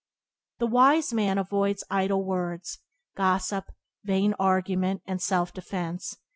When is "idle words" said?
1.91-2.79